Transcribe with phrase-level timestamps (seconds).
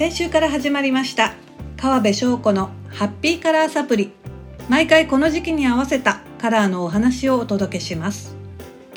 [0.00, 1.34] 先週から始まりました。
[1.76, 4.12] 川辺翔子のハッピーカラーサプリ
[4.66, 8.34] 毎回この時期に合わせたカラーのお話をお届けします。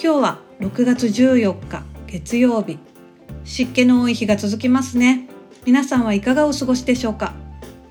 [0.02, 2.80] 今日は6月14日月曜日。
[3.44, 5.28] 湿気の多い日が続きますね。
[5.66, 7.34] 皆さんはいかがお過ごしでしょうか？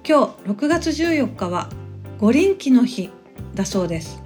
[0.08, 1.68] 今日6月14日は
[2.18, 3.10] 五輪旗の日
[3.54, 4.22] だそうです。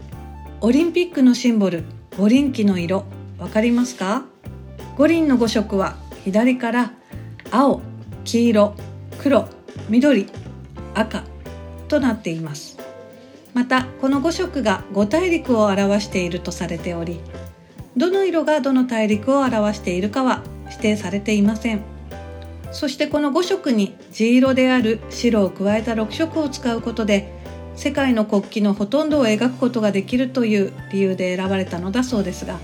[0.61, 1.83] オリンピックのシンボル
[2.16, 3.03] 五輪旗の色
[3.37, 4.27] わかりますか？
[4.97, 6.92] 五輪の5色は左から
[7.50, 7.83] 青
[8.27, 8.75] 黄色
[9.19, 9.48] 黒
[9.89, 10.27] 緑
[10.95, 11.23] 赤
[11.89, 12.77] となっています。
[13.55, 17.20] またこの5色が5大陸を表しているとされており
[17.97, 21.81] どの色がどの大陸を表しているかは指定されていません。
[22.73, 27.33] そしてこの5色に地色である白を加えた6色を使うことで
[27.77, 32.59] 世界の国旗のほとんどを描くことができるという理由で選ばれたのだそうですが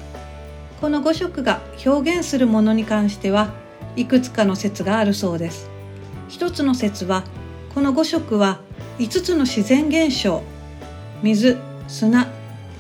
[0.81, 3.62] この5色が表現するものに関しては
[3.97, 5.71] いくつかの説があるそうです。
[6.29, 7.25] 一つの説は
[7.75, 8.61] この5色は
[8.99, 10.43] 5つの自然現象
[11.23, 11.57] 水
[11.89, 12.27] 砂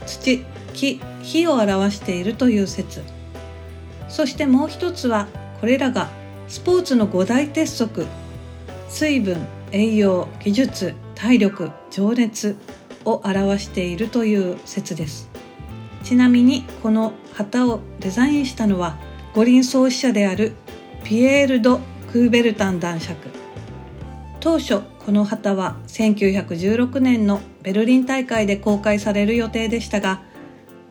[0.06, 3.02] 土木火を表しているという説。
[4.08, 5.26] そしてもう一つは
[5.60, 6.10] これらが
[6.48, 8.06] スポーツの五大鉄則
[8.88, 12.56] 水分栄養技術体力情熱
[13.04, 15.30] を表しているという説です。
[16.02, 18.98] ちなみにこの旗をデザインしたのは
[19.34, 20.52] 五輪創始者である
[21.04, 21.80] ピエール・ド・
[22.12, 23.42] クーベルタン男爵。
[24.42, 30.20] 当初この旗は1916年のベルリン大会で公開される予定でしたが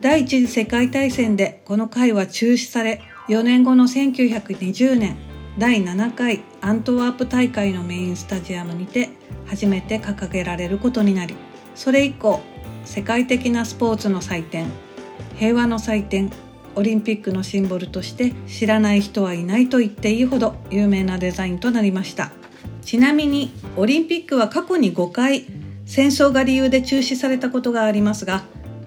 [0.00, 5.16] 第一次世界大戦でこの会は中止され4年後の1920年
[5.58, 9.10] 第7回アントワープ大会のメインスタジアムにて
[9.46, 11.36] 初めて掲げられることになり
[11.74, 12.40] それ以降
[12.86, 14.66] 世界的なスポーツの祭典
[15.36, 16.30] 平和の祭典
[16.76, 22.32] オリンピックのシンボルとして知らない人はいないと言っていいほど有名なデザインとなりました。
[22.82, 25.46] ちなみにオリンピックは過去に5回
[25.86, 28.44] 戦争が理由で中止されたことがありますが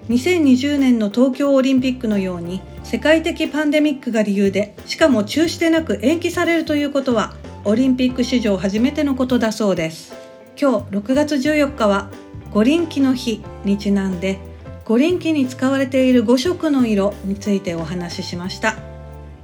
[0.09, 10.13] 2020年の東京オリンピックのように世界的パンデミックが理由でしかも中止でなく延期されるということはオリンピック史上初めてのことだそうです。
[10.59, 12.09] 今日6月14日は
[12.53, 14.40] 五輪旗の日にちなんで
[14.85, 18.75] 五輪旗に使われている5色の色についてお話ししました。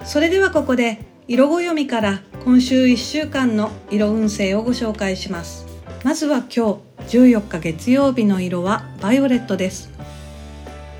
[0.03, 5.65] それではここで色ご読みから今週1週間の色運勢をご紹介します。
[6.03, 9.91] まずは今日14日月曜日の色はバイオレットです。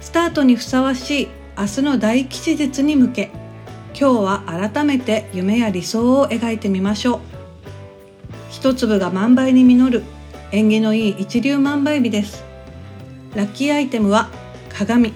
[0.01, 3.29] スタートにふさわしい明日の大吉日に向け
[3.93, 7.19] 今日は改めて夢や理想を描いてみましょう。
[8.49, 10.03] 一粒が万倍に実る
[10.51, 12.50] 縁起のいい一粒万倍日です。
[13.35, 14.29] ラッキーアイテムは
[14.67, 15.13] 鏡。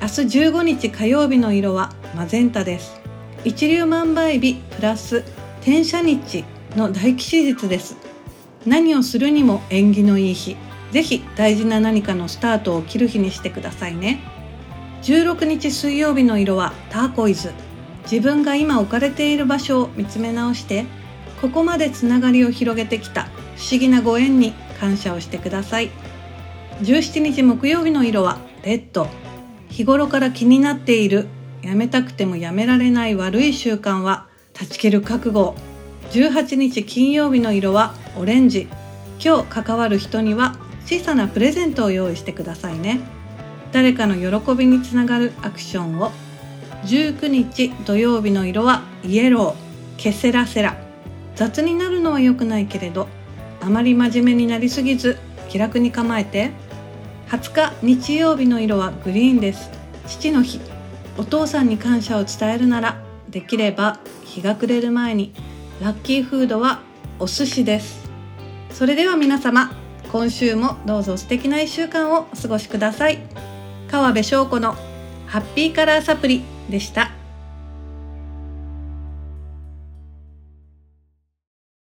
[0.00, 3.00] 明日15日火曜日の色はマゼンタです。
[3.44, 5.24] 一粒万倍日プラス
[5.62, 6.44] 転写日
[6.76, 7.96] の大吉日です。
[8.64, 10.56] 何をするにも縁起のいい日。
[10.92, 14.20] ぜひ大事な何かのスタートを切る日にしてくださいね。
[15.02, 17.52] 16日水曜日の色はターコイズ。
[18.04, 20.86] 自分が今置かれている場所を見つめ直して
[21.40, 23.24] ここまでつながりを広げてきた
[23.56, 25.90] 不思議なご縁に感謝をしてください。
[26.80, 29.08] 17日木曜日の色はレッド。
[29.68, 31.28] 日頃から気になっている
[31.62, 35.54] やめたくてもやめられない悪い習慣は断ち切る覚悟。
[36.10, 38.68] 18日金曜日の色はオレンジ。
[39.24, 43.00] 今日関わる人には小さなプレゼントを用意してくださいね。
[43.70, 46.10] 誰かの喜びにつながるアクションを。
[46.84, 49.72] 19日土曜日の色はイエロー。
[49.98, 50.76] ケセラセラ
[51.36, 53.06] 雑になるのは良くないけれど
[53.60, 55.16] あまり真面目になりすぎず
[55.48, 56.50] 気楽に構えて。
[57.32, 59.70] 20日日曜日の色はグリーンです。
[60.06, 60.60] 父の日
[61.16, 65.32] お父さんに感謝を伝えるならできれば日が暮れる前に
[65.80, 66.82] ラッキーフードは
[67.18, 68.10] お寿司です。
[68.70, 69.72] それでは皆様
[70.12, 73.18] 今週もどうぞ素敵な1週間をお過ごしください。
[73.90, 74.76] 川辺翔子の
[75.26, 77.11] ハッピーカラーサプリでした。